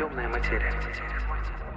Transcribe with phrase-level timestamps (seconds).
[0.00, 0.72] Темная материя.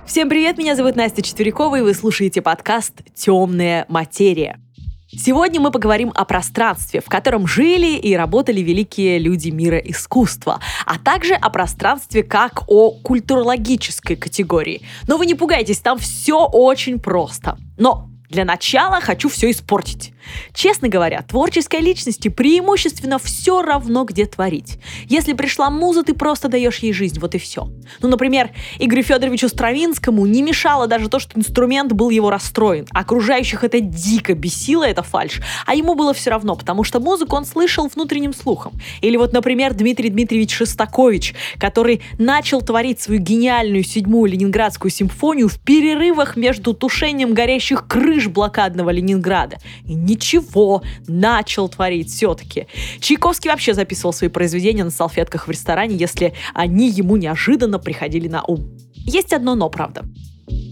[0.06, 4.62] Всем привет, меня зовут Настя Четверякова, и вы слушаете подкаст «Темная материя».
[5.10, 11.00] Сегодня мы поговорим о пространстве, в котором жили и работали великие люди мира искусства, а
[11.00, 14.84] также о пространстве как о культурологической категории.
[15.06, 17.58] Но вы не пугайтесь, там все очень просто.
[17.78, 20.14] Но для начала хочу все испортить.
[20.54, 24.78] Честно говоря, творческой личности преимущественно все равно, где творить.
[25.08, 27.70] Если пришла муза, ты просто даешь ей жизнь, вот и все.
[28.02, 32.86] Ну, например, Игорю Федоровичу Стравинскому не мешало даже то, что инструмент был его расстроен.
[32.92, 35.42] Окружающих это дико бесило, это фальш.
[35.66, 38.74] А ему было все равно, потому что музыку он слышал внутренним слухом.
[39.02, 45.60] Или вот, например, Дмитрий Дмитриевич Шостакович, который начал творить свою гениальную седьмую ленинградскую симфонию в
[45.60, 49.58] перерывах между тушением горящих крыш блокадного Ленинграда.
[49.86, 52.68] И не ничего начал творить все-таки.
[53.00, 58.44] Чайковский вообще записывал свои произведения на салфетках в ресторане, если они ему неожиданно приходили на
[58.44, 58.78] ум.
[58.94, 60.04] Есть одно но, правда.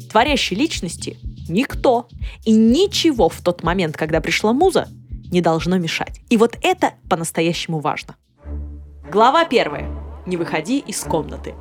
[0.09, 1.17] Творящей личности
[1.49, 2.07] никто
[2.45, 4.87] и ничего в тот момент, когда пришла муза,
[5.31, 6.21] не должно мешать.
[6.29, 8.15] И вот это по-настоящему важно.
[9.11, 9.89] Глава первая.
[10.25, 11.55] Не выходи из комнаты.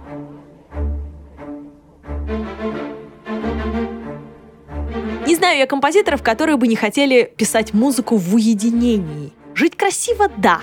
[5.40, 9.32] Знаю я композиторов, которые бы не хотели писать музыку в уединении.
[9.54, 10.60] Жить красиво– да,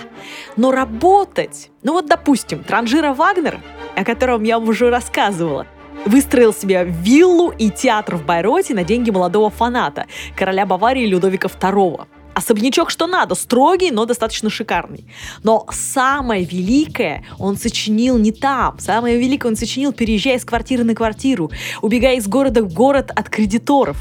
[0.56, 1.70] но работать...
[1.82, 3.60] Ну вот, допустим, Транжира Вагнер,
[3.96, 5.66] о котором я вам уже рассказывала,
[6.06, 12.06] выстроил себе виллу и театр в Байроте на деньги молодого фаната, короля Баварии Людовика II.
[12.38, 15.04] Особнячок что надо, строгий, но достаточно шикарный.
[15.42, 18.78] Но самое великое он сочинил не там.
[18.78, 21.50] Самое великое он сочинил, переезжая с квартиры на квартиру,
[21.82, 23.96] убегая из города в город от кредиторов.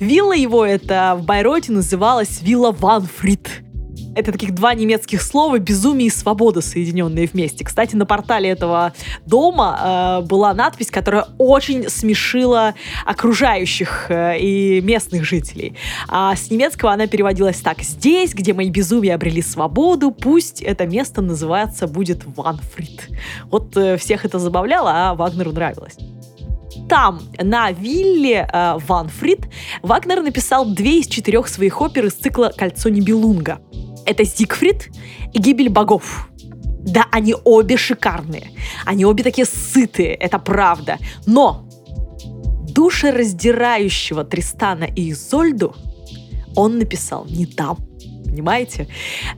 [0.00, 3.50] Вилла его это в Байроте называлась Вилла Ванфрид.
[4.14, 7.64] Это таких два немецких слова «безумие» и «свобода», соединенные вместе.
[7.64, 8.92] Кстати, на портале этого
[9.26, 15.76] дома э, была надпись, которая очень смешила окружающих э, и местных жителей.
[16.08, 17.82] А с немецкого она переводилась так.
[17.82, 23.08] «Здесь, где мои безумия обрели свободу, пусть это место называется будет Ванфрид».
[23.50, 25.96] Вот э, всех это забавляло, а Вагнеру нравилось
[26.88, 29.48] там, на вилле э, Ванфрид,
[29.82, 33.60] Вагнер написал две из четырех своих опер из цикла «Кольцо Нибелунга».
[34.06, 34.90] Это «Зигфрид»
[35.32, 36.28] и «Гибель богов».
[36.84, 38.50] Да, они обе шикарные.
[38.84, 40.98] Они обе такие сытые, это правда.
[41.24, 41.66] Но
[42.68, 45.74] душераздирающего Тристана и Изольду
[46.54, 47.78] он написал не там
[48.34, 48.88] понимаете?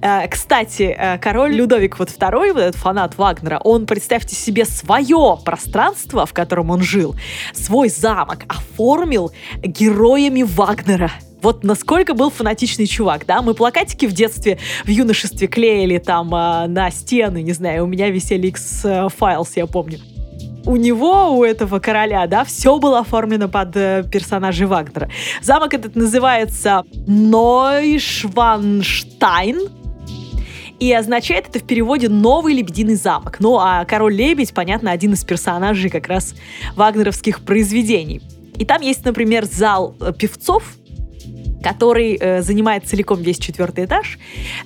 [0.00, 5.38] Э, кстати, э, король Людовик вот второй, вот этот фанат Вагнера, он, представьте себе, свое
[5.44, 7.14] пространство, в котором он жил,
[7.52, 11.12] свой замок оформил героями Вагнера.
[11.46, 13.40] Вот насколько был фанатичный чувак, да?
[13.40, 18.10] Мы плакатики в детстве, в юношестве клеили там э, на стены, не знаю, у меня
[18.10, 20.00] висели X-Files, я помню
[20.64, 25.08] у него, у этого короля, да, все было оформлено под э, персонажей Вагнера.
[25.40, 29.68] Замок этот называется Нойшванштайн,
[30.80, 33.36] и означает это в переводе «новый лебединый замок».
[33.38, 36.34] Ну, а король-лебедь, понятно, один из персонажей как раз
[36.74, 38.20] вагнеровских произведений.
[38.58, 40.64] И там есть, например, зал э, певцов,
[41.66, 44.18] который э, занимает целиком весь четвертый этаж,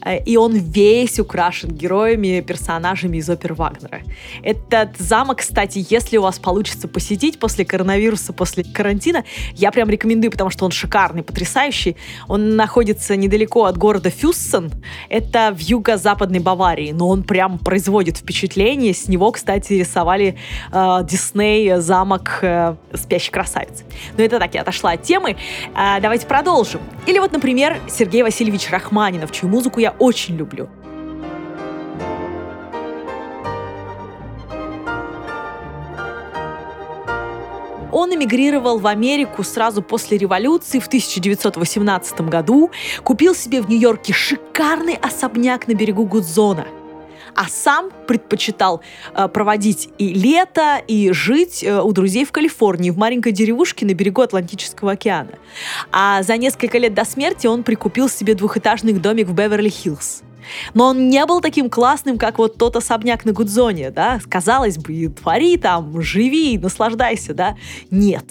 [0.05, 4.03] э, и он весь украшен героями, персонажами из опер Вагнера.
[4.43, 9.25] Этот замок, кстати, если у вас получится посетить после коронавируса, после карантина,
[9.55, 11.97] я прям рекомендую, потому что он шикарный, потрясающий.
[12.29, 14.71] Он находится недалеко от города Фюссен,
[15.09, 18.93] это в юго-западной Баварии, но он прям производит впечатление.
[18.93, 20.37] С него, кстати, рисовали
[20.71, 23.85] э, Дисней замок э, «Спящий красавец».
[24.19, 25.39] Но это так, я отошла от темы.
[25.75, 26.81] Э, давайте продолжим.
[27.07, 30.69] Или вот, например, Сергей Васильевич Рахманинов, чью музыку я очень люблю.
[37.93, 42.71] Он эмигрировал в Америку сразу после революции в 1918 году,
[43.03, 46.67] купил себе в Нью-Йорке шикарный особняк на берегу Гудзона–
[47.35, 48.83] а сам предпочитал
[49.15, 53.95] э, проводить и лето, и жить э, у друзей в Калифорнии, в маленькой деревушке на
[53.95, 55.33] берегу Атлантического океана.
[55.93, 60.23] А за несколько лет до смерти он прикупил себе двухэтажный домик в Беверли-Хиллз.
[60.75, 64.21] Но он не был таким классным, как вот тот особняк на Гудзоне, да?
[64.29, 67.57] Казалось бы, твори там, живи, наслаждайся, да?
[67.91, 68.25] Нет.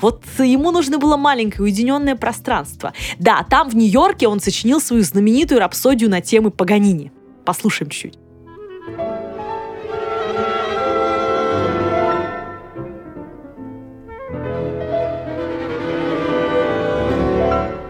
[0.00, 2.92] Вот ему нужно было маленькое уединенное пространство.
[3.18, 7.12] Да, там в Нью-Йорке он сочинил свою знаменитую рапсодию на темы Паганини.
[7.44, 8.18] Послушаем чуть.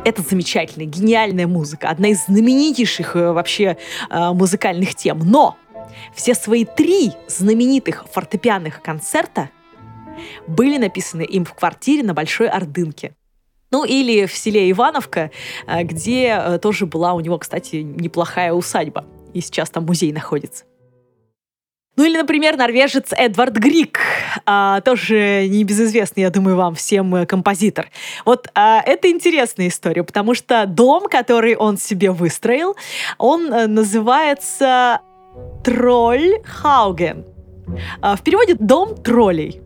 [0.07, 3.77] Это замечательная, гениальная музыка, одна из знаменитейших э, вообще
[4.09, 5.19] э, музыкальных тем.
[5.19, 5.57] Но
[6.15, 9.51] все свои три знаменитых фортепианных концерта
[10.47, 13.17] были написаны им в квартире на Большой Ордынке.
[13.73, 15.33] Ну или в селе Ивановка,
[15.67, 19.05] э, где тоже была у него, кстати, неплохая усадьба.
[19.35, 20.67] И сейчас там музей находится.
[21.97, 24.01] Ну или, например, норвежец Эдвард Грик,
[24.45, 27.89] а, тоже небезызвестный, я думаю, вам всем э, композитор.
[28.27, 32.77] Вот а, это интересная история, потому что дом, который он себе выстроил,
[33.19, 35.01] он а, называется
[35.65, 37.25] Тролль Хауген.
[38.01, 39.63] А, в переводе «дом троллей».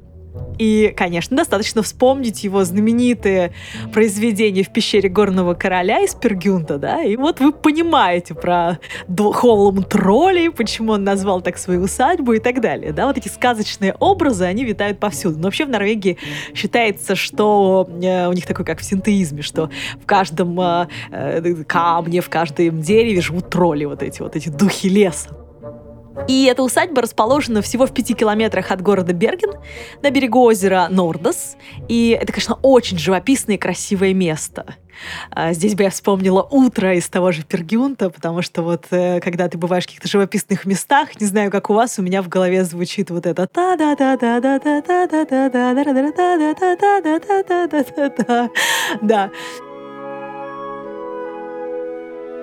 [0.60, 3.54] И, конечно, достаточно вспомнить его знаменитые
[3.94, 8.78] произведения в пещере горного короля из Пергюнта, да, и вот вы понимаете про
[9.08, 13.94] холм троллей, почему он назвал так свою усадьбу и так далее, да, вот эти сказочные
[13.98, 15.38] образы, они витают повсюду.
[15.38, 16.18] Но вообще в Норвегии
[16.54, 22.20] считается, что э, у них такой, как в синтеизме, что в каждом э, э камне,
[22.20, 25.39] в каждом дереве живут тролли, вот эти вот эти духи леса.
[26.28, 29.54] И эта усадьба расположена всего в пяти километрах от города Берген,
[30.02, 31.56] на берегу озера Нордос.
[31.88, 34.76] И это, конечно, очень живописное и красивое место.
[35.30, 39.48] А, здесь бы я вспомнила утро из того же Пергюнта, потому что вот э, когда
[39.48, 42.64] ты бываешь в каких-то живописных местах, не знаю, как у вас, у меня в голове
[42.64, 46.02] звучит вот это та да да да да да да да да да да да
[46.02, 48.50] да да да да да да да
[49.00, 49.30] да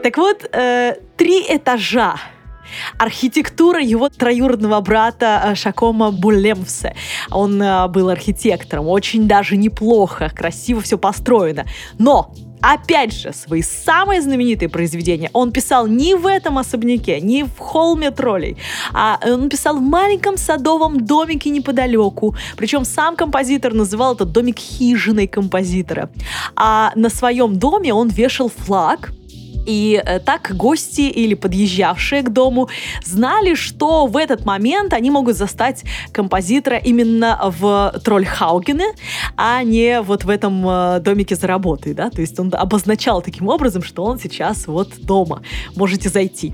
[0.02, 0.50] Так вот,
[1.18, 2.16] три этажа
[2.98, 6.96] Архитектура его троюродного брата э, Шакома Булемсе.
[7.32, 11.66] Он э, был архитектором, очень даже неплохо, красиво все построено.
[12.00, 17.60] Но Опять же, свои самые знаменитые произведения он писал не в этом особняке, не в
[17.60, 18.58] холме троллей,
[18.94, 22.36] а он писал в маленьком садовом домике неподалеку.
[22.58, 26.10] Причем сам композитор называл этот домик хижиной композитора.
[26.56, 29.12] А на своем доме он вешал флаг,
[29.68, 32.70] и э, так гости или подъезжавшие к дому
[33.06, 38.94] знали, что в этот момент они могут застать композитора именно в Трольхаугене,
[39.36, 43.50] а не вот в этом э, домике за работой, да, то есть он обозначал таким
[43.50, 45.44] образом, что он сейчас вот дома,
[45.76, 46.54] можете зайти.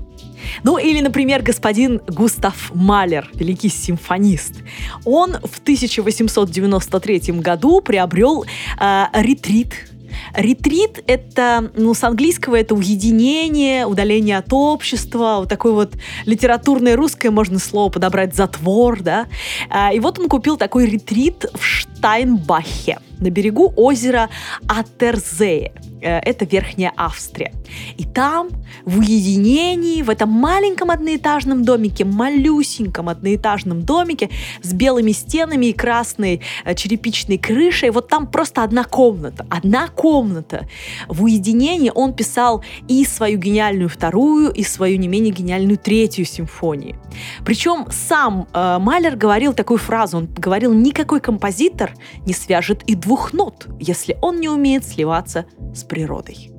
[0.62, 4.56] Ну или, например, господин Густав Малер, великий симфонист.
[5.04, 8.44] Он в 1893 году приобрел
[8.80, 9.93] э, ретрит
[10.34, 15.94] Ретрит— это, ну, с английского это уединение, удаление от общества, вот такое вот
[16.26, 19.26] литературное русское можно слово подобрать затвор, да.
[19.70, 24.28] А, и вот он купил такой ретрит в Штайнбахе на берегу озера
[24.66, 25.72] Атерзее.
[26.04, 27.52] Э, это Верхняя Австрия.
[27.96, 28.50] И там,
[28.84, 34.28] в уединении, в этом маленьком одноэтажном домике, малюсеньком одноэтажном домике
[34.62, 40.68] с белыми стенами и красной э, черепичной крышей, вот там просто одна комната, одна комната.
[41.08, 47.00] В уединении он писал и свою гениальную вторую, и свою не менее гениальную третью симфонию.
[47.46, 51.94] Причем сам э, Малер говорил такую фразу, он говорил, никакой композитор
[52.26, 56.50] не свяжет и двух нот, если он не умеет сливаться с природой.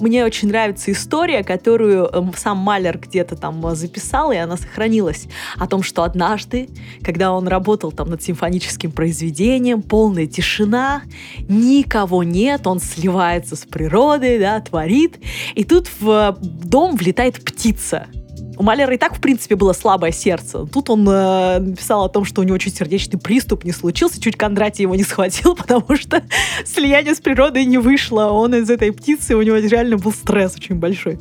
[0.00, 5.26] Мне очень нравится история, которую эм, сам Малер где-то там э, записал, и она сохранилась,
[5.56, 6.68] о том, что однажды,
[7.02, 11.02] когда он работал там над симфоническим произведением, полная тишина,
[11.48, 15.18] никого нет, он сливается с природой, да, творит,
[15.54, 18.06] и тут в э, дом влетает птица,
[18.56, 20.66] у Малера и так, в принципе, было слабое сердце.
[20.66, 24.36] Тут он э, написал о том, что у него чуть сердечный приступ не случился, чуть
[24.36, 26.22] Кондратий его не схватил, потому что
[26.64, 28.26] слияние с природой не вышло.
[28.26, 31.18] Он из этой птицы, у него реально был стресс очень большой.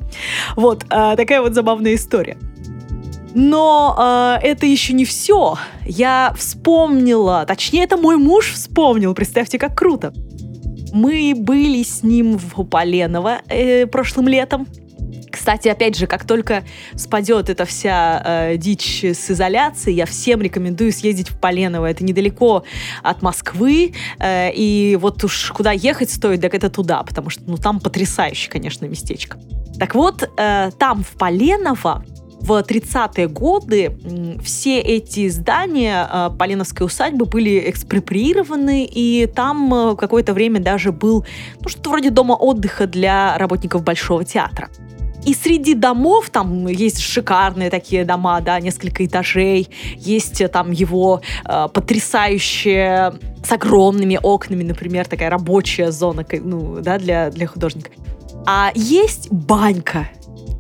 [0.56, 2.38] Вот, э, такая вот забавная история.
[3.34, 5.58] Но э, это еще не все.
[5.86, 10.14] Я вспомнила, точнее, это мой муж вспомнил, представьте, как круто.
[10.94, 14.66] Мы были с ним в Поленово э, прошлым летом,
[15.46, 16.64] кстати, опять же, как только
[16.96, 21.86] спадет эта вся э, дичь с изоляцией, я всем рекомендую съездить в Поленово.
[21.86, 22.64] Это недалеко
[23.04, 27.58] от Москвы, э, и вот уж куда ехать стоит, так это туда, потому что ну
[27.58, 29.38] там потрясающее, конечно, местечко.
[29.78, 32.04] Так вот, э, там в Поленово
[32.42, 33.96] в 30-е годы
[34.44, 41.24] все эти здания э, Поленовской усадьбы были экспроприированы, и там э, какое-то время даже был
[41.62, 44.70] ну, что-то вроде дома отдыха для работников Большого театра.
[45.26, 49.68] И среди домов, там есть шикарные такие дома, да, несколько этажей,
[49.98, 53.14] есть э, там его э, потрясающие
[53.44, 57.90] с огромными окнами, например, такая рабочая зона, ну, да, для, для художника.
[58.46, 60.08] А есть банька,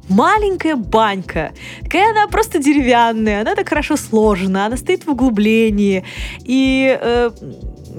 [0.09, 1.51] маленькая банька.
[1.83, 6.03] Такая она просто деревянная, она так хорошо сложена, она стоит в углублении.
[6.43, 7.31] И э,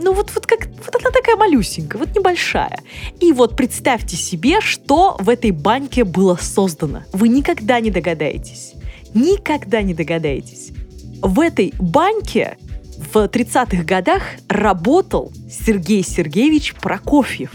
[0.00, 2.80] ну вот, вот как, вот она такая малюсенькая, вот небольшая.
[3.20, 7.02] И вот представьте себе, что в этой баньке было создано.
[7.12, 8.74] Вы никогда не догадаетесь.
[9.14, 10.72] Никогда не догадаетесь.
[11.22, 12.58] В этой баньке
[13.12, 17.52] в 30-х годах работал Сергей Сергеевич Прокофьев.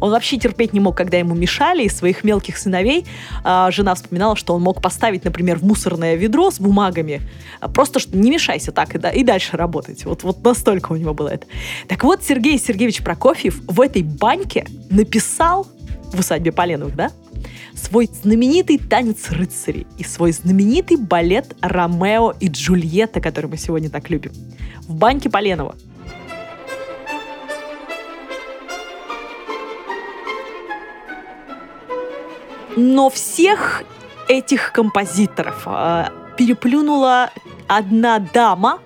[0.00, 3.06] Он вообще терпеть не мог, когда ему мешали, из своих мелких сыновей
[3.44, 7.22] а, жена вспоминала, что он мог поставить, например, в мусорное ведро с бумагами,
[7.60, 10.04] а, просто что не мешайся так и, да, и дальше работать.
[10.04, 11.46] Вот, вот настолько у него было это.
[11.88, 15.66] Так вот, Сергей Сергеевич Прокофьев в этой баньке написал
[16.12, 17.10] в усадьбе Поленовых, да,
[17.74, 24.10] свой знаменитый танец рыцарей и свой знаменитый балет «Ромео и Джульетта», который мы сегодня так
[24.10, 24.32] любим,
[24.88, 25.76] в баньке Поленова.
[32.76, 33.84] Но всех
[34.28, 37.30] этих композиторов э, переплюнула
[37.66, 38.80] одна дама,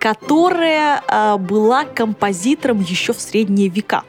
[0.00, 4.02] которая э, была композитором еще в средние века.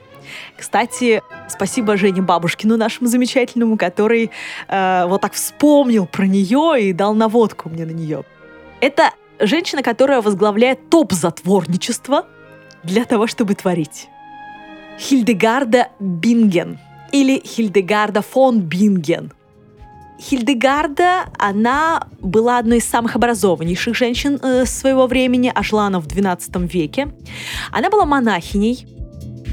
[0.57, 4.31] Кстати, спасибо Жене Бабушкину, нашему замечательному, который
[4.67, 8.23] э, вот так вспомнил про нее и дал наводку мне на нее.
[8.81, 12.25] Это женщина, которая возглавляет топ затворничества
[12.83, 14.07] для того, чтобы творить.
[14.97, 16.79] Хильдегарда Бинген
[17.15, 19.31] или Хильдегарда фон Бинген.
[20.19, 26.07] Хильдегарда, она была одной из самых образованнейших женщин э, своего времени, а жила она в
[26.07, 27.09] XII веке.
[27.71, 28.87] Она была монахиней,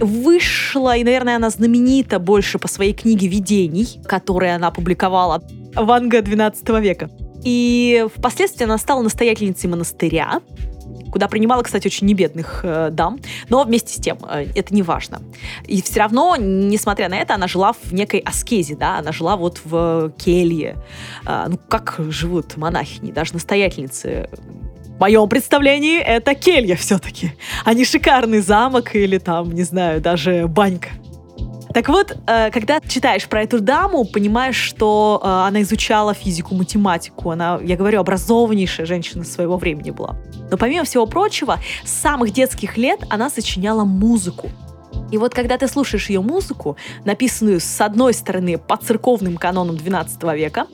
[0.01, 5.43] вышла, и, наверное, она знаменита больше по своей книге «Видений», которые она опубликовала
[5.75, 7.11] в Анго XII века.
[7.45, 10.41] И впоследствии она стала настоятельницей монастыря,
[11.13, 15.21] куда принимала, кстати, очень небедных э, дам, но вместе с тем э, это не важно.
[15.67, 19.61] И все равно, несмотря на это, она жила в некой аскезе, да, она жила вот
[19.65, 20.77] в келье.
[21.27, 24.29] Э, ну, как живут монахини, даже настоятельницы
[24.97, 27.33] в моем представлении это келья все-таки,
[27.65, 30.89] а не шикарный замок или там, не знаю, даже банька.
[31.75, 37.31] Так вот, э, когда читаешь про эту даму, понимаешь, что э, она изучала физику, математику.
[37.31, 40.17] Она, я говорю, образованнейшая женщина своего времени была.
[40.51, 44.51] Но помимо всего прочего, с самых детских лет она сочиняла музыку.
[45.11, 50.37] И вот когда ты слушаешь ее музыку, написанную с одной стороны по церковным канонам XII
[50.37, 50.67] века,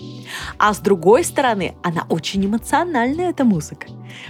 [0.59, 3.87] а с другой стороны она очень эмоциональная, эта музыка.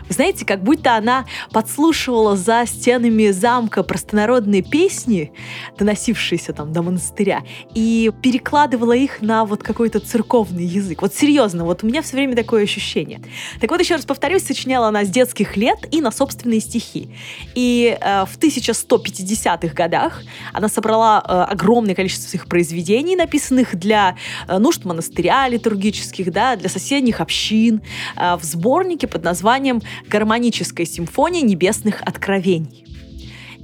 [0.08, 5.32] Вы знаете, как будто она подслушивала за стенами замка простонародные песни,
[5.78, 7.42] доносившиеся там до монастыря,
[7.74, 11.02] и перекладывала их на вот какой-то церковный язык.
[11.02, 13.20] Вот серьезно, вот у меня все время такое ощущение.
[13.60, 17.10] Так вот, еще раз повторюсь, сочиняла она с детских лет и на собственные стихи.
[17.54, 24.58] И э, в 1150-х годах она собрала э, огромное количество своих произведений, написанных для э,
[24.58, 25.48] нужд монастыря
[25.88, 27.80] литургических, да, для соседних общин,
[28.16, 32.84] э, в сборнике под названием названием «Гармоническая симфония небесных откровений».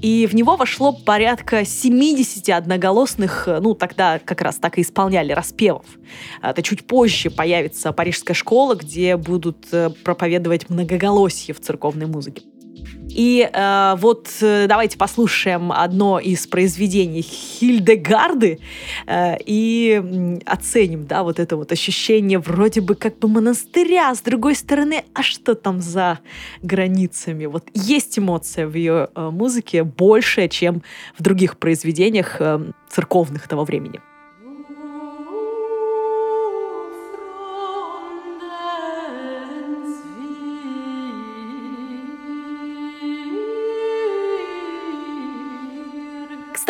[0.00, 5.86] И в него вошло порядка 70 одноголосных, ну, тогда как раз так и исполняли распевов.
[6.42, 12.42] Это чуть позже появится Парижская школа, где будут э, проповедовать многоголосие в церковной музыке.
[13.14, 18.58] И э, вот э, давайте послушаем одно из произведений Хильдегарды
[19.06, 24.56] э, и оценим, да, вот это вот ощущение вроде бы как бы монастыря, с другой
[24.56, 26.18] стороны, а что там за
[26.62, 27.46] границами?
[27.46, 30.82] Вот есть эмоция в ее э, музыке большая, чем
[31.16, 34.00] в других произведениях э, церковных того времени.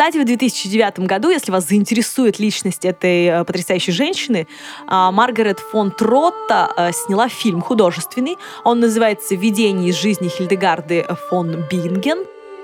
[0.05, 4.47] Кстати, в 2009 году, если вас заинтересует личность этой э, потрясающей женщины,
[4.87, 8.37] э, Маргарет фон Тротта э, сняла фильм художественный.
[8.63, 12.19] Он называется «Видение из жизни Хильдегарды фон Бинген».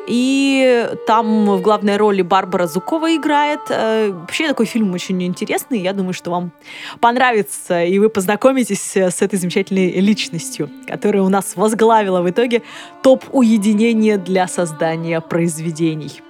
[0.06, 3.62] И там в главной роли Барбара Зукова играет.
[3.70, 5.80] Э, вообще такой фильм очень интересный.
[5.80, 6.52] Я думаю, что вам
[7.00, 12.62] понравится, и вы познакомитесь с этой замечательной личностью, которая у нас возглавила в итоге
[13.02, 16.22] топ уединения для создания произведений.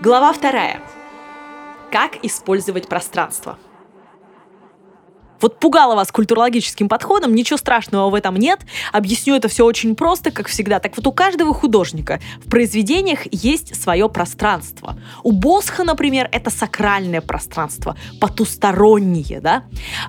[0.00, 0.80] Глава вторая.
[1.90, 3.58] Как использовать пространство?
[5.40, 8.60] Вот пугало вас культурологическим подходом, ничего страшного в этом нет.
[8.92, 10.78] Объясню это все очень просто, как всегда.
[10.78, 14.96] Так вот, у каждого художника в произведениях есть свое пространство.
[15.24, 19.64] У Босха, например, это сакральное пространство, потустороннее, да.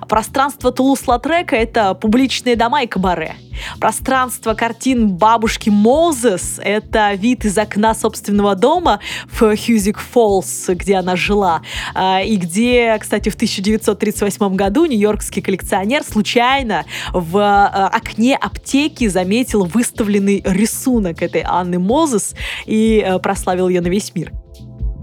[0.08, 3.34] Пространство Тулус-Латрека— это публичные дома и кабаре.
[3.78, 11.14] Пространство картин бабушки Мозес— это вид из окна собственного дома в Хьюзик Фоллс, где она
[11.14, 11.62] жила,
[11.94, 19.08] а, и где, кстати, в 1938 году Нью-Йорк нью-йоркский коллекционер случайно в э, окне аптеки
[19.08, 22.34] заметил выставленный рисунок этой Анны Мозес
[22.66, 24.32] и э, прославил ее на весь мир.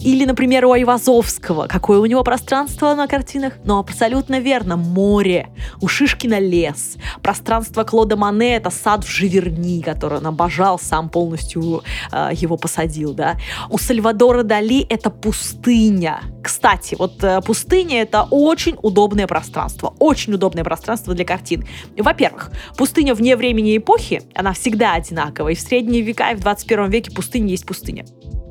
[0.02, 1.68] Или, например, у Айвазовского.
[1.68, 3.54] Какое у него пространство на картинах?
[3.66, 4.78] Ну, абсолютно верно.
[4.78, 5.50] Море.
[5.82, 6.98] У Шишкина лес.
[7.24, 13.14] Пространство Клода Мане— это сад в Живерни, который он обожал, сам полностью э, его посадил,
[13.14, 13.38] да.
[13.70, 16.22] У Сальвадора Дали это пустыня.
[16.44, 19.96] Кстати, вот э, пустыня— это очень удобное пространство.
[20.00, 21.66] Очень удобное пространство для картин.
[21.98, 25.54] Во-первых, пустыня вне времени и эпохи, она всегда одинаковая.
[25.54, 28.06] И в средние века, и в 21 веке пустыня есть пустыня.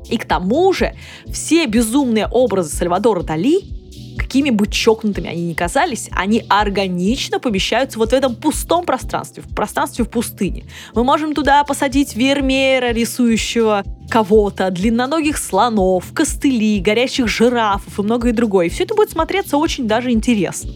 [0.09, 0.93] И к тому же
[1.31, 3.77] все безумные образы Сальвадора Дали
[4.17, 9.55] какими бы чокнутыми они ни казались, они органично помещаются вот в этом пустом пространстве, в
[9.55, 10.65] пространстве в пустыне.
[10.93, 18.69] Мы можем туда посадить Вермеера, рисующего кого-то, длинноногих слонов, костыли, горящих жирафов и многое другое.
[18.69, 20.71] Все это будет смотреться очень даже интересно.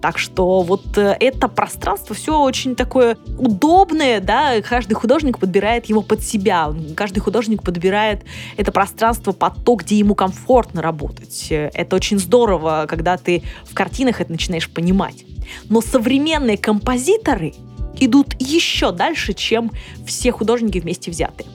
[0.00, 6.02] Так что вот э, это пространство все очень такое удобное, да, каждый художник подбирает его
[6.02, 8.24] под себя, каждый художник подбирает
[8.56, 11.48] это пространство под то, где ему комфортно работать.
[11.50, 15.24] Это очень здорово, когда ты в картинах это начинаешь понимать.
[15.68, 17.54] Но современные композиторы
[18.00, 19.70] идут еще дальше, чем
[20.06, 21.48] все художники вместе взятые.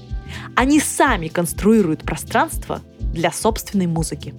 [0.56, 4.34] Они сами конструируют пространство для собственной музыки.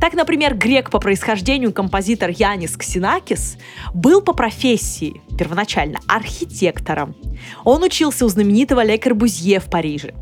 [0.00, 3.56] Так, например, грек по происхождению композитор Янис Ксенакис
[3.92, 7.16] был по профессии первоначально архитектором.
[7.64, 10.14] Он учился у знаменитого Ле Корбузье в Париже.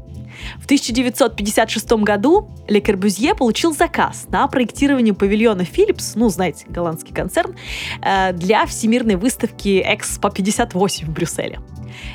[0.61, 7.55] В 1956 году Ле Корбюзье получил заказ на проектирование павильона Philips, ну, знаете, голландский концерн,
[8.03, 11.61] э, для всемирной выставки Экспо 58 в Брюсселе.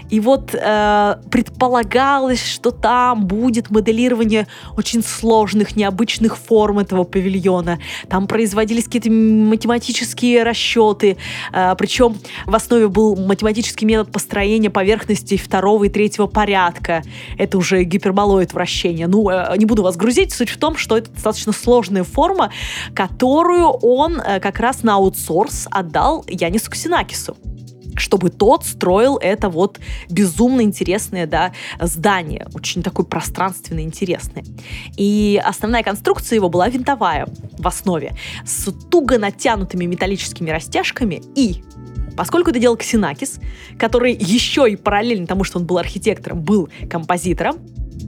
[0.10, 7.80] И вот э, предполагалось, что там будет моделирование очень сложных, необычных форм этого павильона.
[8.10, 11.18] Там производились какие-то математические расчеты.
[11.54, 17.04] Э, причем в основе был математический метод построения поверхностей второго и третьего порядка.
[17.38, 19.08] Это уже гиперболоид вращения.
[19.08, 20.34] Ну, э, не буду вас грузить.
[20.34, 22.52] Суть в том, что это достаточно сложная форма,
[22.94, 27.38] которую он э, как раз на аутсорс отдал Янису Ксенакису
[28.00, 34.44] чтобы тот строил это вот безумно интересное да, здание, очень такое пространственно интересное.
[34.96, 41.64] И основная конструкция его была винтовая в основе, с туго натянутыми металлическими растяжками и
[42.16, 43.40] Поскольку это делал Ксенакис,
[43.78, 47.60] который еще и параллельно тому, что он был архитектором, был композитором,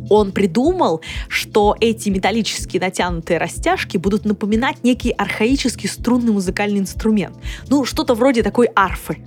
[0.10, 7.38] он придумал, что эти металлические натянутые растяжки будут напоминать некий архаический струнный музыкальный инструмент.
[7.68, 9.20] Ну, что-то вроде такой арфы.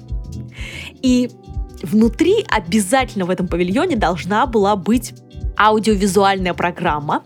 [1.03, 1.31] И
[1.83, 5.15] внутри обязательно в этом павильоне должна была быть
[5.57, 7.23] аудиовизуальная программа.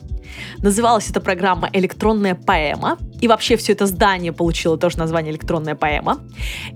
[0.59, 2.99] Называлась эта программа «Электронная поэма».
[3.21, 6.21] И вообще все это здание получило тоже название «Электронная поэма».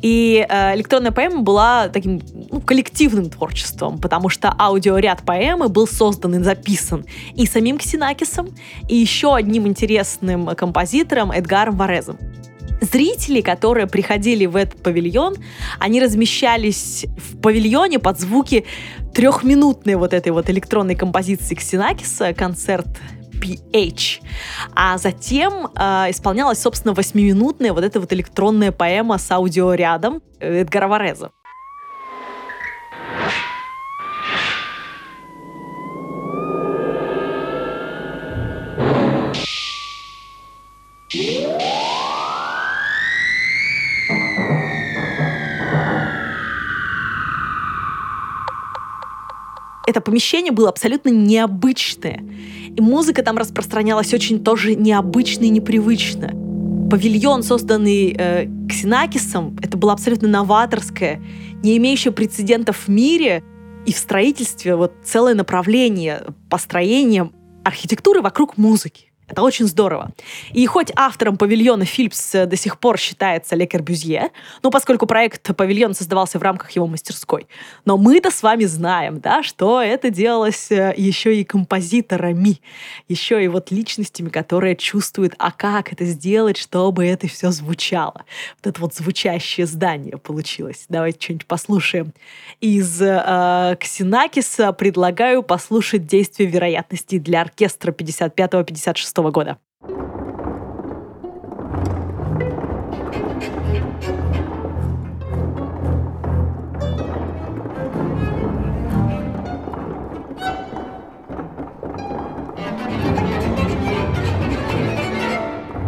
[0.00, 6.36] И э, «Электронная поэма» была таким ну, коллективным творчеством, потому что аудиоряд поэмы был создан
[6.36, 8.48] и записан и самим Ксенакисом,
[8.88, 12.18] и еще одним интересным композитором Эдгаром Варезом
[12.80, 15.36] зрители, которые приходили в этот павильон,
[15.78, 18.64] они размещались в павильоне под звуки
[19.14, 22.88] трехминутной вот этой вот электронной композиции Ксенакиса, концерт
[23.40, 24.20] PH.
[24.74, 31.30] А затем э, исполнялась, собственно, восьмиминутная вот эта вот электронная поэма с аудиорядом Эдгара Вареза.
[49.90, 52.22] Это помещение было абсолютно необычное.
[52.76, 56.28] И музыка там распространялась очень тоже необычно и непривычно.
[56.90, 61.20] Павильон, созданный э, Ксенакисом, это было абсолютно новаторское,
[61.62, 63.42] не имеющее прецедентов в мире
[63.86, 67.30] и в строительстве вот целое направление построения
[67.64, 69.09] архитектуры вокруг музыки.
[69.30, 70.10] Это очень здорово.
[70.52, 74.30] И хоть автором павильона Филипс э, до сих пор считается Ле Корбюзье,
[74.62, 77.46] ну, поскольку проект павильон создавался в рамках его мастерской,
[77.84, 82.60] но мы-то с вами знаем, да, что это делалось э, еще и композиторами,
[83.08, 88.24] еще и вот личностями, которые чувствуют, а как это сделать, чтобы это все звучало.
[88.56, 90.86] Вот это вот звучащее здание получилось.
[90.88, 92.12] Давайте что-нибудь послушаем.
[92.60, 99.58] Из э, Ксенакиса предлагаю послушать действие вероятностей для оркестра 55-56 года.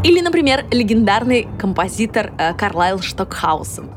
[0.04, 3.88] Или, например, легендарный композитор э, Карлайл Штокхаусен,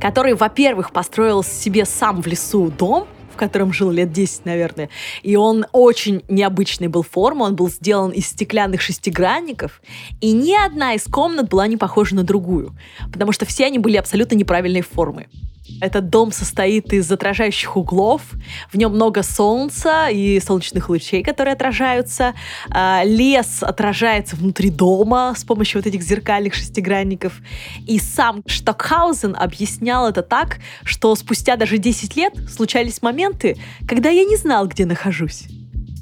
[0.00, 3.06] который, во-первых, построил себе сам в лесу дом,
[3.36, 4.88] в котором жил лет 10, наверное.
[5.22, 9.82] И он очень необычный был формы, он был сделан из стеклянных шестигранников,
[10.22, 12.74] и ни одна из комнат была не похожа на другую,
[13.12, 15.26] потому что все они были абсолютно неправильной формы.
[15.80, 18.22] Этот дом состоит из отражающих углов,
[18.72, 22.34] в нем много солнца и солнечных лучей, которые отражаются.
[22.70, 27.40] А, лес отражается внутри дома с помощью вот этих зеркальных шестигранников.
[27.86, 34.24] И сам Штокхаузен объяснял это так, что спустя даже 10 лет случались моменты, когда я
[34.24, 35.44] не знал, где нахожусь.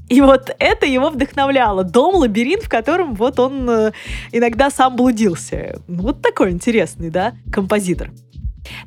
[0.08, 1.82] И вот это его вдохновляло.
[1.82, 3.92] Дом-лабиринт, в котором вот он э,
[4.32, 5.80] иногда сам блудился.
[5.88, 8.10] Вот такой интересный, да, композитор.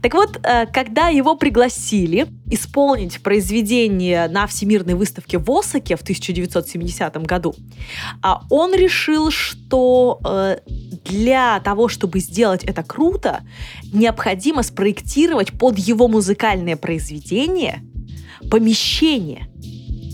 [0.02, 7.18] Так вот, э, когда его пригласили исполнить произведение на Всемирной выставке в Осаке в 1970
[7.26, 7.56] году,
[8.22, 10.58] а он решил, что э,
[11.06, 13.42] для того, чтобы сделать это круто,
[13.94, 17.82] необходимо спроектировать под его музыкальное произведение
[18.50, 19.48] помещение–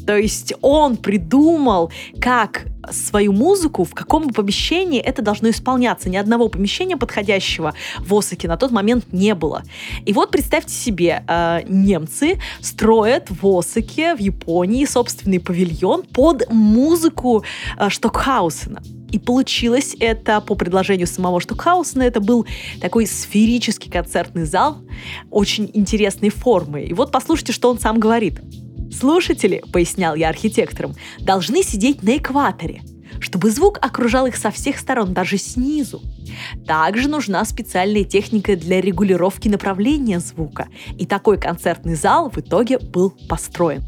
[0.06, 6.10] то есть он придумал, как свою музыку, в каком помещении это должно исполняться.
[6.10, 9.63] Ни одного помещения подходящего в Осаке на тот момент не было.
[10.06, 17.43] И вот представьте себе, э, немцы строят в Осаке, в Японии, собственный павильон под музыку
[17.78, 18.82] э, Штокхаусена.
[19.12, 22.02] И получилось это по предложению самого Штокхаусена.
[22.02, 22.48] Это был
[22.82, 24.80] такой сферический концертный зал
[25.30, 26.84] очень интересной формы.
[26.84, 28.41] И вот послушайте, что он сам говорит.
[28.97, 32.84] Слушатели, пояснял я архитекторам, должны сидеть на экваторе,
[33.19, 36.01] чтобы звук окружал их со всех сторон, даже снизу.
[36.67, 43.12] Также нужна специальная техника для регулировки направления звука, и такой концертный зал в итоге был
[43.27, 43.84] построен.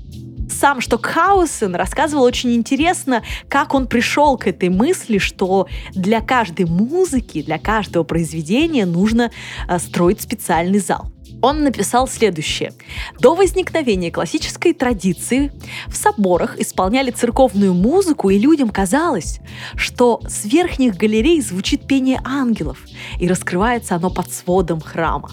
[0.49, 7.41] Сам Штокхаусен рассказывал очень интересно, как он пришел к этой мысли, что для каждой музыки,
[7.41, 9.31] для каждого произведения нужно
[9.67, 11.14] э, строить специальный зал
[11.45, 12.73] он написал следующее.
[13.19, 15.51] До возникновения классической традиции
[15.87, 19.39] в соборах исполняли церковную музыку, и людям казалось,
[19.75, 22.79] что с верхних галерей звучит пение ангелов,
[23.19, 25.29] и раскрывается оно под сводом храма.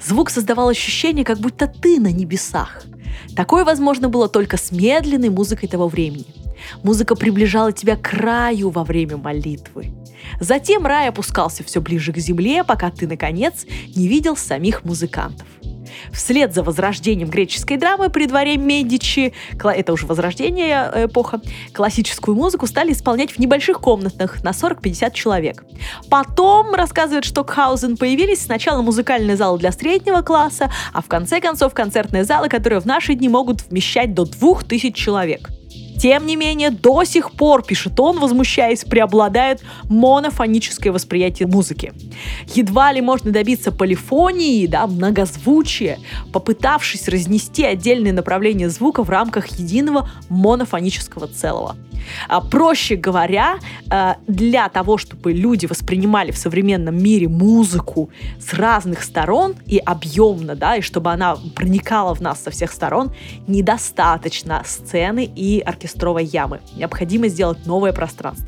[0.00, 2.84] Звук создавал ощущение, как будто ты на небесах.
[3.34, 6.37] Такое возможно было только с медленной музыкой того времени.
[6.82, 9.92] Музыка приближала тебя к краю во время молитвы.
[10.40, 15.46] Затем рай опускался все ближе к земле, пока ты, наконец, не видел самих музыкантов.
[16.12, 21.40] Вслед за возрождением греческой драмы при дворе Медичи, это уже возрождение э, эпоха,
[21.72, 25.64] классическую музыку стали исполнять в небольших комнатах на 40-50 человек.
[26.10, 32.24] Потом, рассказывает Штокхаузен, появились сначала музыкальные залы для среднего класса, а в конце концов концертные
[32.24, 35.50] залы, которые в наши дни могут вмещать до 2000 человек.
[35.98, 41.92] Тем не менее, до сих пор, пишет он, возмущаясь, преобладает монофоническое восприятие музыки.
[42.54, 45.98] Едва ли можно добиться полифонии, да, многозвучия,
[46.32, 51.76] попытавшись разнести отдельные направления звука в рамках единого монофонического целого.
[52.28, 53.58] А, проще говоря,
[53.90, 60.54] а, для того, чтобы люди воспринимали в современном мире музыку с разных сторон и объемно,
[60.54, 63.12] да, и чтобы она проникала в нас со всех сторон,
[63.46, 66.60] недостаточно сцены и оркестровой ямы.
[66.76, 68.46] Необходимо сделать новое пространство.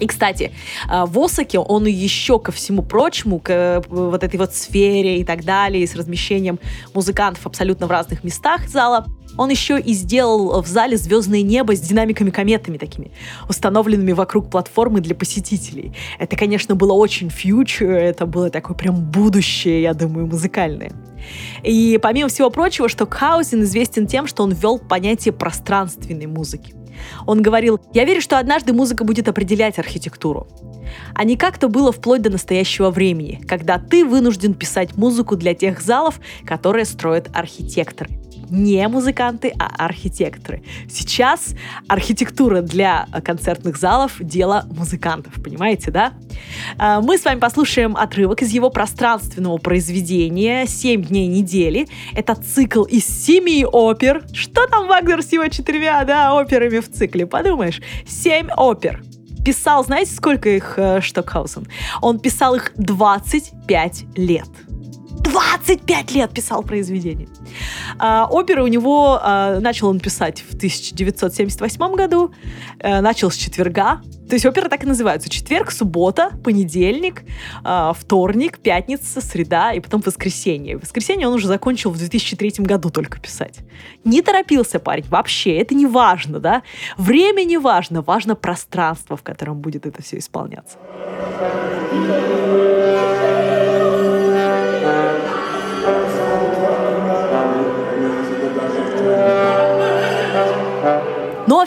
[0.00, 0.52] И, кстати,
[0.88, 5.24] а, в Осаке он еще ко всему прочему, к э, вот этой вот сфере и
[5.24, 6.60] так далее, с размещением
[6.94, 11.80] музыкантов абсолютно в разных местах зала, он еще и сделал в зале звездное небо с
[11.80, 13.10] динамиками-кометами такими,
[13.48, 15.92] установленными вокруг платформы для посетителей.
[16.20, 20.92] Это, конечно, было очень фьючер, это было такое прям будущее, я думаю, музыкальное.
[21.64, 26.77] И помимо всего прочего, что Хаузен известен тем, что он ввел понятие пространственной музыки.
[27.26, 30.46] Он говорил, я верю, что однажды музыка будет определять архитектуру.
[31.14, 35.80] А не как-то было вплоть до настоящего времени, когда ты вынужден писать музыку для тех
[35.80, 38.10] залов, которые строят архитекторы
[38.50, 40.62] не музыканты, а архитекторы.
[40.88, 41.54] Сейчас
[41.88, 46.12] архитектура для концертных залов– дело музыкантов, понимаете, да?
[46.76, 51.88] А, мы с вами послушаем отрывок из его пространственного произведения «Семь дней недели».
[52.14, 54.24] Это цикл из семи опер.
[54.32, 57.26] Что там Вагнер с его четырьмя, да, операми в цикле?
[57.26, 59.02] Подумаешь, семь опер
[59.44, 61.68] писал, знаете, сколько их э, Штокхаузен?
[62.02, 64.48] Он писал их 25 лет.
[65.30, 67.28] 25 лет писал произведение.
[67.98, 72.32] А, оперы у него а, начал он писать в 1978 году,
[72.80, 74.00] а, начал с четверга.
[74.28, 75.30] То есть оперы так и называются.
[75.30, 77.22] Четверг, суббота, понедельник,
[77.64, 80.76] а, вторник, пятница, среда и потом воскресенье.
[80.76, 83.60] Воскресенье он уже закончил в 2003 году только писать.
[84.04, 86.62] Не торопился парень вообще, это не важно, да?
[86.96, 90.78] Время не важно, важно пространство, в котором будет это все исполняться.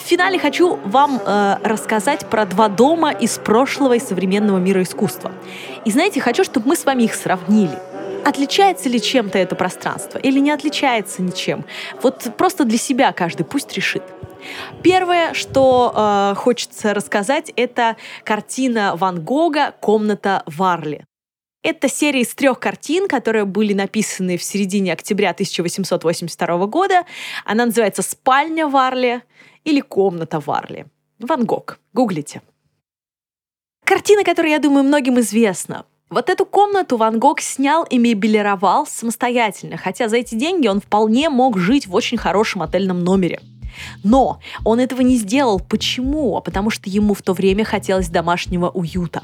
[0.03, 5.31] Финале хочу вам э, рассказать про два дома из прошлого и современного мира искусства.
[5.85, 7.77] И знаете, хочу, чтобы мы с вами их сравнили.
[8.23, 11.65] Отличается ли чем-то это пространство или не отличается ничем?
[12.01, 14.03] Вот просто для себя каждый пусть решит.
[14.83, 21.05] Первое, что э, хочется рассказать, это картина Ван Гога «Комната Варли».
[21.63, 27.03] Это серия из трех картин, которые были написаны в середине октября 1882 года.
[27.45, 29.21] Она называется «Спальня Варли»
[29.63, 30.85] или «Комната Варли».
[31.19, 31.79] Ван Гог.
[31.93, 32.41] Гуглите.
[33.85, 35.85] Картина, которая, я думаю, многим известна.
[36.09, 41.29] Вот эту комнату Ван Гог снял и мебелировал самостоятельно, хотя за эти деньги он вполне
[41.29, 43.39] мог жить в очень хорошем отельном номере.
[44.03, 45.59] Но он этого не сделал.
[45.59, 46.35] Почему?
[46.37, 49.23] А потому что ему в то время хотелось домашнего уюта.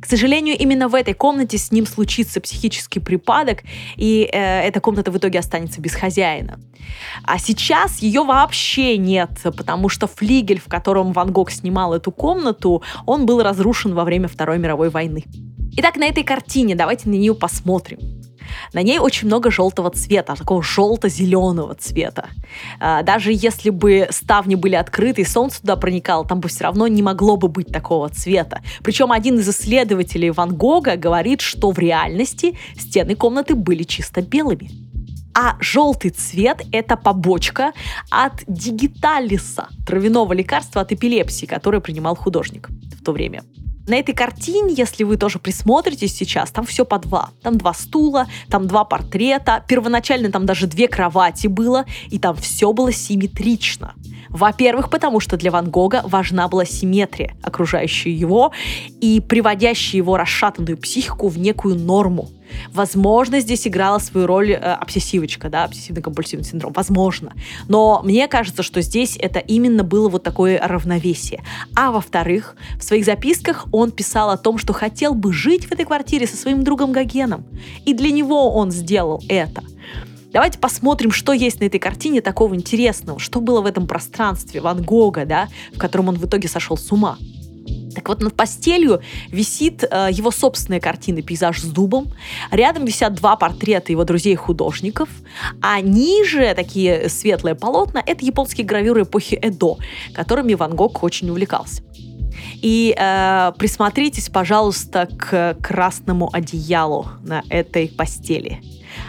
[0.00, 3.62] К сожалению, именно в этой комнате с ним случится психический припадок,
[3.96, 6.58] и э, эта комната в итоге останется без хозяина.
[7.24, 12.82] А сейчас ее вообще нет, потому что флигель, в котором Ван Гог снимал эту комнату,
[13.06, 15.24] он был разрушен во время Второй мировой войны.
[15.76, 18.19] Итак, на этой картине давайте на нее посмотрим.
[18.72, 22.28] На ней очень много желтого цвета, такого желто-зеленого цвета.
[22.78, 26.86] А, даже если бы ставни были открыты и солнце туда проникало, там бы все равно
[26.86, 28.60] не могло бы быть такого цвета.
[28.82, 34.70] Причем один из исследователей Ван Гога говорит, что в реальности стены комнаты были чисто белыми.
[35.32, 37.72] А желтый цвет– это побочка
[38.10, 42.68] от дигиталиса, травяного лекарства от эпилепсии, которое принимал художник
[43.00, 43.42] в то время.
[43.88, 47.30] На этой картине, если вы тоже присмотритесь сейчас, там все по два.
[47.42, 49.64] Там два стула, там два портрета.
[49.66, 53.94] Первоначально там даже две кровати было, и там все было симметрично.
[54.30, 58.52] Во-первых, потому что для Ван Гога важна была симметрия, окружающая его
[59.00, 62.28] и приводящая его расшатанную психику в некую норму.
[62.72, 66.72] Возможно, здесь играла свою роль э, обсессивочка, да, обсессивно-компульсивный синдром.
[66.72, 67.32] Возможно.
[67.68, 71.42] Но мне кажется, что здесь это именно было вот такое равновесие.
[71.74, 75.84] А во-вторых, в своих записках он писал о том, что хотел бы жить в этой
[75.84, 77.44] квартире со своим другом Гогеном.
[77.84, 79.62] И для него он сделал это.
[80.32, 84.82] Давайте посмотрим, что есть на этой картине такого интересного, что было в этом пространстве Ван
[84.82, 87.18] Гога, да, в котором он в итоге сошел с ума.
[87.94, 92.12] Так вот, над постелью висит э, его собственная картина «Пейзаж с дубом».
[92.52, 95.08] Рядом висят два портрета его друзей-художников.
[95.60, 99.78] А ниже такие светлые полотна– это японские гравюры эпохи Эдо,
[100.14, 101.82] которыми Ван Гог очень увлекался.
[102.62, 108.62] И э, присмотритесь, пожалуйста, к красному одеялу на этой постели.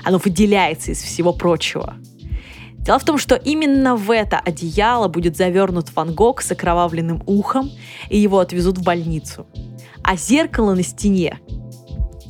[0.03, 1.95] Оно выделяется из всего прочего.
[2.79, 7.69] Дело в том, что именно в это одеяло будет завернут Ван Гог с окровавленным ухом,
[8.09, 9.45] и его отвезут в больницу.
[10.03, 11.39] А зеркало на стене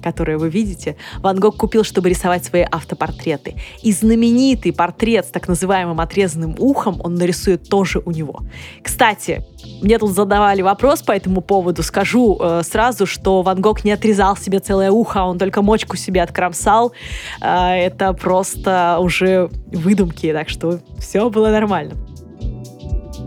[0.02, 3.56] которые вы видите, Ван Гог купил, чтобы рисовать свои автопортреты.
[3.82, 8.42] И знаменитый портрет с так называемым отрезанным ухом он нарисует тоже у него.
[8.82, 9.44] Кстати,
[9.82, 11.84] мне тут задавали вопрос по этому поводу.
[11.84, 16.22] Скажу э, сразу, что Ван Гог не отрезал себе целое ухо, он только мочку себе
[16.22, 16.94] откромсал.
[17.42, 21.96] Э, это просто уже выдумки, так что все было нормально.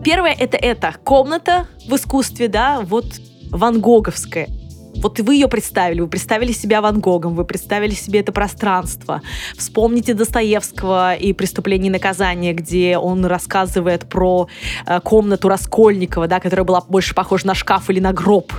[0.05, 3.07] Первое это это комната в искусстве, да, вот
[3.51, 4.49] Ван Гоговская.
[4.97, 9.23] Вот вы ее представили, вы представили себя Ван Гогом, вы представили себе это пространство.
[9.57, 14.49] Вспомните Достоевского и «Преступление и наказание», где он рассказывает про
[14.87, 18.53] э, комнату Раскольникова, да, которая была больше похожа на шкаф или на гроб.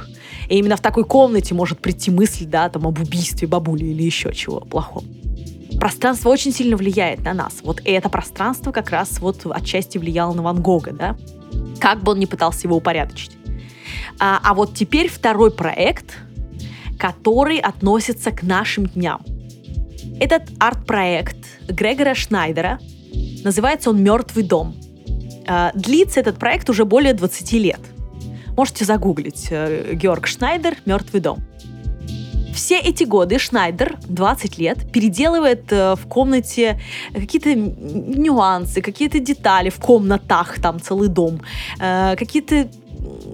[0.50, 4.34] И именно в такой комнате может прийти мысль, да, там, об убийстве бабули или еще
[4.34, 5.06] чего плохого.
[5.80, 7.60] Пространство очень сильно влияет на нас.
[7.64, 11.18] Вот это пространство как раз вот отчасти влияло на Ван Гога, да?
[11.80, 13.32] Как бы он ни пытался его упорядочить.
[14.20, 16.18] А, а вот теперь второй проект,
[16.98, 19.22] который относится к нашим дням.
[20.20, 22.80] Этот арт-проект Грегора Шнайдера,
[23.44, 24.76] называется он «Мертвый дом».
[25.48, 27.80] А, длится этот проект уже более 20 лет.
[28.56, 31.40] Можете загуглить э, Георг Шнайдер «Мертвый дом».
[32.56, 36.80] Все эти годы Шнайдер, 20 лет, переделывает э, в комнате
[37.14, 41.42] какие-то нюансы, какие-то детали в комнатах, там целый дом,
[41.82, 42.70] э, какие-то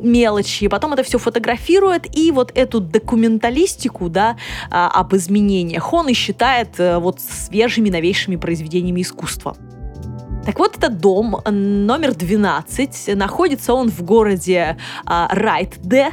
[0.02, 4.38] мелочи, потом это все фотографирует, и вот эту документалистику, да,
[4.70, 9.56] а, об изменениях он и считает э, вот свежими, новейшими произведениями искусства.
[10.46, 16.12] Так вот, этот дом номер 12, находится он в городе а, Райтде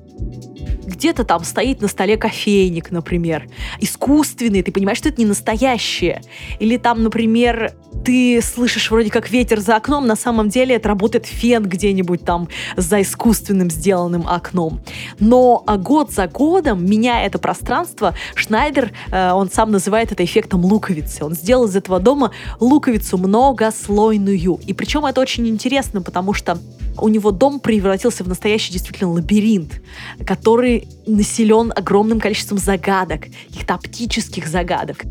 [0.86, 3.48] где-то там стоит на столе кофейник, например,
[3.80, 6.22] искусственный, ты понимаешь, что это не настоящее.
[6.60, 11.26] Или там, например, ты слышишь вроде как ветер за окном, на самом деле это работает
[11.26, 14.82] фен где-нибудь там за искусственным сделанным окном.
[15.20, 20.66] Но а, год за годом, меняя это пространство, Шнайдер, э, он сам называет это эффектом
[20.66, 21.24] луковицы.
[21.24, 22.73] Он сделал из этого дома луковицу
[23.18, 24.60] многослойную.
[24.66, 26.58] И причем это очень интересно, потому что
[26.98, 29.82] у него дом превратился в настоящий действительно лабиринт,
[30.26, 35.04] который населен огромным количеством загадок, каких-то оптических загадок.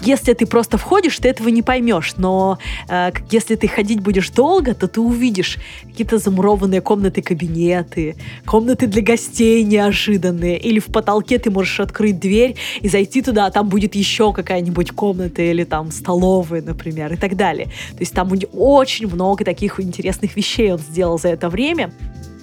[0.00, 4.74] Если ты просто входишь, ты этого не поймешь, но э, если ты ходить будешь долго,
[4.74, 11.50] то ты увидишь какие-то замурованные комнаты, кабинеты, комнаты для гостей неожиданные, или в потолке ты
[11.50, 16.62] можешь открыть дверь и зайти туда, а там будет еще какая-нибудь комната или там столовая,
[16.62, 17.66] например, и так далее.
[17.66, 21.92] То есть там очень много таких интересных вещей он сделал за это время.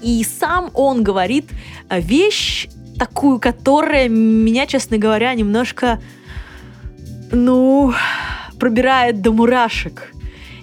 [0.02, 1.50] И сам он говорит
[1.89, 6.00] э, вещь такую, которая меня, честно говоря, немножко
[7.34, 7.93] ну,
[8.60, 10.13] пробирает до мурашек.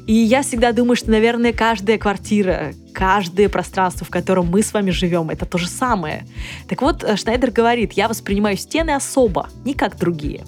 [0.06, 4.90] И я всегда думаю, что, наверное, каждая квартира, каждое пространство, в котором мы с вами
[4.90, 6.26] живем, это то же самое.
[6.68, 10.44] Так вот, э, Шнайдер говорит, я воспринимаю стены особо, не как другие.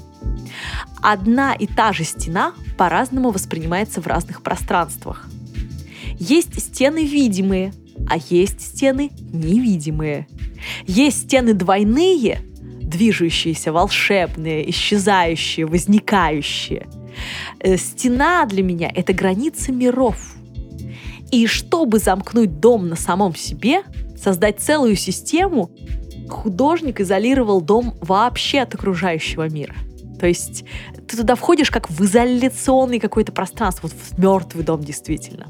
[1.01, 5.29] Одна и та же стена по-разному воспринимается в разных пространствах.
[6.19, 7.73] Есть стены видимые,
[8.09, 10.27] а есть стены невидимые.
[10.87, 12.41] Есть стены двойные,
[12.93, 16.87] движущиеся, волшебные, исчезающие, возникающие.
[17.61, 20.35] Э, стена для меня— это граница миров.
[21.31, 23.83] И чтобы замкнуть дом на самом себе,
[24.17, 25.71] создать целую систему,
[26.29, 29.75] художник изолировал дом вообще от окружающего мира.
[30.21, 30.65] То есть
[31.09, 35.49] ты туда входишь как в изоляционный какое-то пространство, вот в мертвый дом действительно.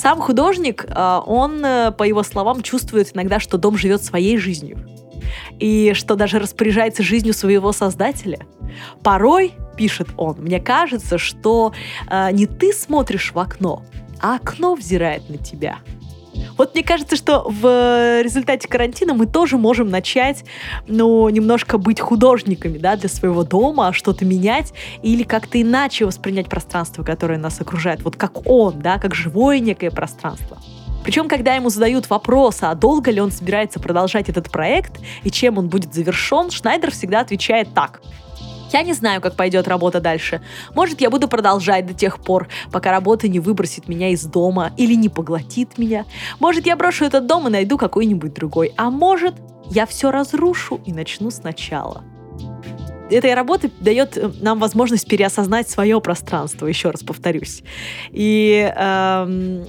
[0.00, 4.78] Сам художник, э, он, э, по его словам, чувствует иногда, что дом живет своей жизнью
[5.58, 8.38] и что даже распоряжается жизнью своего создателя.
[9.02, 11.72] Порой, пишет он, мне кажется, что
[12.08, 13.82] э, не ты смотришь в окно,
[14.20, 15.78] а окно взирает на тебя.
[16.56, 20.44] Вот мне кажется, что в результате карантина мы тоже можем начать,
[20.86, 27.02] ну, немножко быть художниками, да, для своего дома, что-то менять или как-то иначе воспринять пространство,
[27.02, 30.58] которое нас окружает, вот как он, да, как живое некое пространство.
[31.08, 35.56] Причем, когда ему задают вопрос, а долго ли он собирается продолжать этот проект и чем
[35.56, 38.02] он будет завершен, Шнайдер всегда отвечает так.
[38.74, 40.42] Я не знаю, как пойдет работа дальше.
[40.74, 44.92] Может, я буду продолжать до тех пор, пока работа не выбросит меня из дома или
[44.92, 46.04] не поглотит меня.
[46.40, 48.74] Может, я брошу этот дом и найду какой-нибудь другой.
[48.76, 49.34] А может,
[49.70, 52.04] я все разрушу и начну сначала.
[53.10, 57.62] Эта работа дает э, нам возможность переосознать свое пространство, еще раз повторюсь.
[58.10, 59.64] И эм,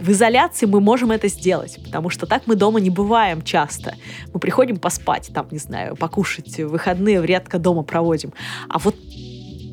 [0.00, 3.94] в изоляции мы можем это сделать, потому что так мы дома не бываем часто.
[4.32, 8.32] Мы приходим поспать, там, не знаю, покушать, выходные редко дома проводим.
[8.68, 8.94] А вот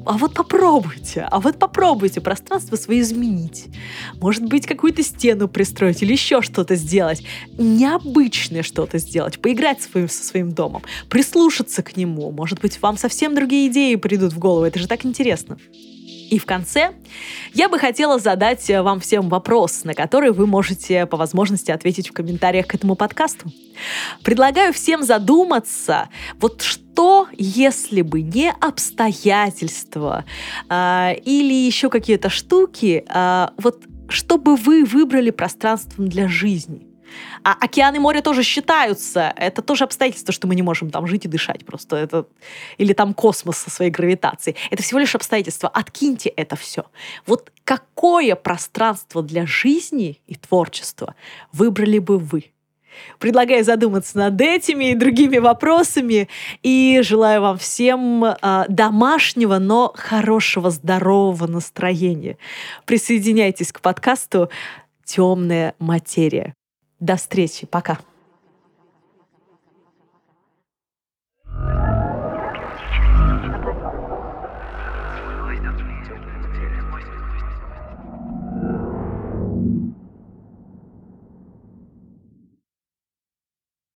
[0.05, 3.67] а вот попробуйте, а вот попробуйте пространство свои изменить.
[4.15, 7.23] Может быть, какую-то стену пристроить или еще что-то сделать.
[7.57, 9.39] Необычное что-то сделать.
[9.39, 10.81] Поиграть своим, со своим домом.
[11.09, 12.31] Прислушаться к нему.
[12.31, 14.65] Может быть, вам совсем другие идеи придут в голову.
[14.65, 15.57] Это же так интересно.
[16.33, 16.93] И в конце
[17.53, 22.09] я бы хотела задать э, вам всем вопрос, на который вы можете по возможности ответить
[22.09, 23.51] в комментариях к этому подкасту.
[24.23, 26.09] Предлагаю всем задуматься,
[26.39, 30.25] вот что, если бы не обстоятельства
[30.69, 36.87] э, или еще какие-то штуки, э, вот чтобы вы выбрали пространством для жизни–
[37.43, 39.33] А океаны и море тоже считаются.
[39.35, 41.97] Это тоже обстоятельство, что мы не можем там жить и дышать просто.
[41.97, 42.25] Это...
[42.77, 44.57] Или там космос со своей гравитацией.
[44.71, 45.69] Это всего лишь обстоятельства.
[45.69, 46.85] Откиньте это все.
[47.25, 51.15] Вот какое пространство для жизни и творчества
[51.51, 52.53] выбрали бы вы?
[53.19, 56.29] Предлагаю задуматься над этими и другими вопросами.
[56.61, 62.37] И желаю вам всем э, домашнего, но хорошего, здорового настроения.
[62.85, 64.49] Присоединяйтесь к подкасту
[65.05, 66.53] «Темная материя».
[67.03, 67.65] До встречи.
[67.65, 67.99] Пока.